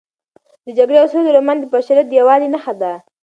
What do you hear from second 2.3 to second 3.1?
نښه ده.